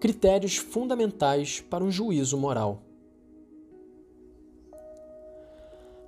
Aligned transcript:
critérios 0.00 0.56
fundamentais 0.56 1.60
para 1.60 1.84
um 1.84 1.90
juízo 1.90 2.38
moral. 2.38 2.82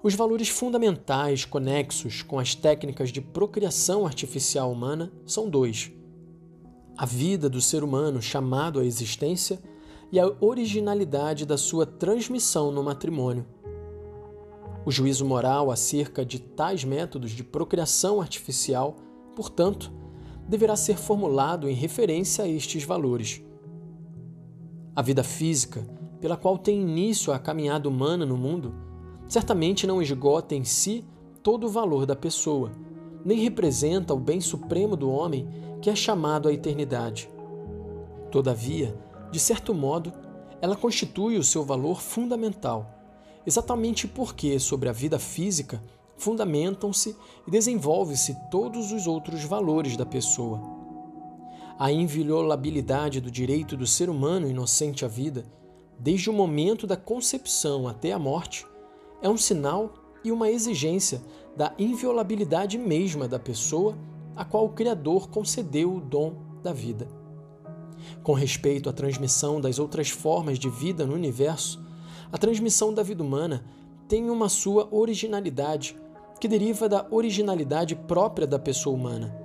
Os 0.03 0.15
valores 0.15 0.49
fundamentais 0.49 1.45
conexos 1.45 2.22
com 2.22 2.38
as 2.38 2.54
técnicas 2.54 3.13
de 3.13 3.21
procriação 3.21 4.06
artificial 4.06 4.72
humana 4.72 5.13
são 5.26 5.49
dois: 5.49 5.92
a 6.97 7.04
vida 7.04 7.51
do 7.51 7.60
ser 7.60 7.85
humano 7.85 8.22
chamado 8.22 8.81
à 8.81 8.85
existência 8.85 9.63
e 10.11 10.19
a 10.19 10.27
originalidade 10.40 11.45
da 11.45 11.59
sua 11.59 11.85
transmissão 11.85 12.72
no 12.72 12.83
matrimônio. 12.83 13.47
O 14.87 14.90
juízo 14.90 15.24
moral 15.24 15.71
acerca 15.71 16.24
de 16.24 16.41
tais 16.41 16.83
métodos 16.83 17.30
de 17.30 17.45
procriação 17.45 18.20
artificial, 18.20 18.97
portanto, 19.37 19.93
deverá 20.48 20.77
ser 20.77 20.97
formulado 20.97 21.69
em 21.69 21.74
referência 21.74 22.45
a 22.45 22.48
estes 22.48 22.83
valores. 22.84 23.43
A 24.95 25.01
vida 25.01 25.24
física, 25.24 25.87
pela 26.20 26.37
qual 26.37 26.59
tem 26.59 26.82
início 26.82 27.32
a 27.32 27.38
caminhada 27.38 27.88
humana 27.88 28.27
no 28.27 28.37
mundo, 28.37 28.74
certamente 29.27 29.87
não 29.87 30.02
esgota 30.02 30.55
em 30.55 30.65
si 30.65 31.02
todo 31.42 31.66
o 31.66 31.70
valor 31.70 32.05
da 32.05 32.15
pessoa, 32.15 32.70
nem 33.24 33.38
representa 33.38 34.12
o 34.12 34.20
bem 34.20 34.38
supremo 34.38 34.95
do 34.95 35.10
homem 35.10 35.48
que 35.80 35.88
é 35.88 35.96
chamado 35.96 36.46
à 36.46 36.52
eternidade. 36.52 37.30
Todavia, 38.30 38.95
de 39.30 39.41
certo 39.41 39.73
modo, 39.74 40.12
ela 40.60 40.77
constitui 40.77 41.38
o 41.38 41.43
seu 41.43 41.65
valor 41.65 42.02
fundamental, 42.02 42.95
exatamente 43.46 44.06
porque 44.06 44.59
sobre 44.59 44.90
a 44.90 44.93
vida 44.93 45.18
física 45.18 45.82
fundamentam-se 46.18 47.16
e 47.46 47.51
desenvolvem-se 47.51 48.37
todos 48.51 48.93
os 48.93 49.06
outros 49.06 49.43
valores 49.43 49.96
da 49.96 50.04
pessoa. 50.04 50.60
A 51.83 51.91
inviolabilidade 51.91 53.21
do 53.21 53.29
direito 53.29 53.77
do 53.77 53.88
ser 53.88 54.09
humano 54.09 54.49
inocente 54.49 55.05
à 55.05 55.09
vida, 55.09 55.45
desde 55.99 56.30
o 56.30 56.33
momento 56.33 56.87
da 56.87 56.97
concepção 56.97 57.89
até 57.89 58.13
a 58.13 58.21
morte, 58.21 58.65
é 59.21 59.29
um 59.29 59.37
sinal 59.37 59.93
e 60.23 60.30
uma 60.30 60.49
exigência 60.49 61.21
da 61.57 61.74
inviolabilidade 61.77 62.79
mesma 62.79 63.27
da 63.27 63.37
pessoa 63.37 63.99
a 64.36 64.44
qual 64.44 64.66
o 64.66 64.72
Criador 64.72 65.28
concedeu 65.28 65.97
o 65.97 66.00
dom 66.00 66.36
da 66.62 66.72
vida. 66.72 67.08
Com 68.22 68.33
respeito 68.33 68.89
à 68.89 68.92
transmissão 68.92 69.61
das 69.61 69.80
outras 69.80 70.08
formas 70.08 70.61
de 70.61 70.70
vida 70.70 71.05
no 71.05 71.14
universo, 71.14 71.84
a 72.30 72.39
transmissão 72.39 72.94
da 72.94 73.02
vida 73.02 73.24
humana 73.24 73.64
tem 74.06 74.30
uma 74.30 74.48
sua 74.48 74.86
originalidade, 74.92 75.96
que 76.39 76.46
deriva 76.46 76.89
da 76.89 77.08
originalidade 77.11 77.96
própria 77.96 78.46
da 78.46 78.56
pessoa 78.56 78.94
humana. 78.94 79.41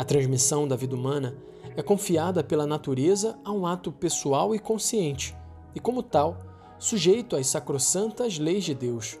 A 0.00 0.04
transmissão 0.04 0.66
da 0.66 0.76
vida 0.76 0.96
humana 0.96 1.36
é 1.76 1.82
confiada 1.82 2.42
pela 2.42 2.66
natureza 2.66 3.38
a 3.44 3.52
um 3.52 3.66
ato 3.66 3.92
pessoal 3.92 4.54
e 4.54 4.58
consciente, 4.58 5.36
e 5.74 5.78
como 5.78 6.02
tal, 6.02 6.38
sujeito 6.78 7.36
às 7.36 7.48
sacrossantas 7.48 8.38
leis 8.38 8.64
de 8.64 8.74
Deus. 8.74 9.18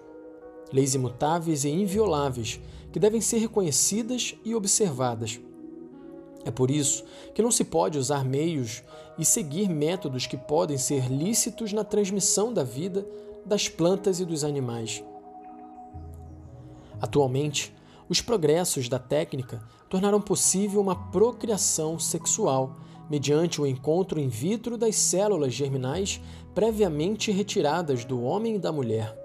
Leis 0.72 0.94
imutáveis 0.94 1.64
e 1.64 1.68
invioláveis 1.68 2.58
que 2.90 2.98
devem 2.98 3.20
ser 3.20 3.40
reconhecidas 3.40 4.34
e 4.42 4.54
observadas. 4.54 5.38
É 6.46 6.50
por 6.50 6.70
isso 6.70 7.04
que 7.34 7.42
não 7.42 7.50
se 7.50 7.64
pode 7.64 7.98
usar 7.98 8.24
meios 8.24 8.82
e 9.18 9.24
seguir 9.26 9.68
métodos 9.68 10.26
que 10.26 10.38
podem 10.38 10.78
ser 10.78 11.12
lícitos 11.12 11.74
na 11.74 11.84
transmissão 11.84 12.54
da 12.54 12.64
vida 12.64 13.06
das 13.44 13.68
plantas 13.68 14.18
e 14.18 14.24
dos 14.24 14.44
animais. 14.44 15.04
Atualmente, 16.98 17.70
os 18.10 18.20
progressos 18.20 18.88
da 18.88 18.98
técnica 18.98 19.62
tornaram 19.88 20.20
possível 20.20 20.80
uma 20.80 21.10
procriação 21.12 21.96
sexual 21.96 22.76
mediante 23.08 23.60
o 23.60 23.66
encontro 23.66 24.18
in 24.18 24.28
vitro 24.28 24.76
das 24.76 24.96
células 24.96 25.54
germinais 25.54 26.20
previamente 26.52 27.30
retiradas 27.30 28.04
do 28.04 28.20
homem 28.20 28.56
e 28.56 28.58
da 28.58 28.72
mulher. 28.72 29.16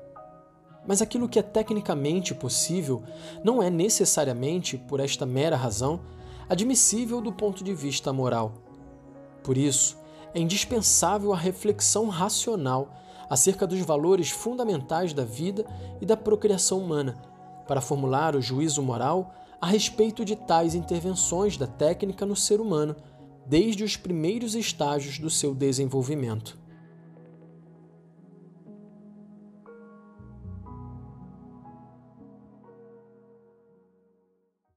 Mas 0.88 1.02
aquilo 1.02 1.28
que 1.28 1.40
é 1.40 1.42
tecnicamente 1.42 2.36
possível 2.36 3.02
não 3.44 3.62
é 3.62 3.72
necessariamente, 3.72 4.78
por 4.78 5.00
esta 5.00 5.26
mera 5.26 5.56
razão, 5.56 6.02
admissível 6.48 7.20
do 7.20 7.34
ponto 7.34 7.64
de 7.64 7.74
vista 7.74 8.14
moral. 8.14 8.54
Por 9.44 9.58
isso, 9.58 9.98
é 10.32 10.40
indispensável 10.40 11.34
a 11.34 11.38
reflexão 11.38 12.08
racional 12.08 12.94
acerca 13.28 13.66
dos 13.66 13.80
valores 13.80 14.30
fundamentais 14.30 15.12
da 15.12 15.26
vida 15.26 15.66
e 16.00 16.06
da 16.06 16.16
procriação 16.16 16.78
humana, 16.78 17.35
para 17.68 17.82
formular 17.82 18.36
o 18.36 18.42
juízo 18.42 18.82
moral 18.82 19.34
a 19.62 19.68
respeito 19.68 20.24
de 20.24 20.36
tais 20.36 20.76
intervenções 20.76 21.58
da 21.58 21.68
técnica 21.68 22.26
no 22.26 22.36
ser 22.36 22.62
humano 22.62 22.96
desde 23.46 23.84
os 23.84 23.96
primeiros 23.96 24.56
estágios 24.56 25.20
do 25.20 25.30
seu 25.30 25.54
desenvolvimento. 25.54 26.58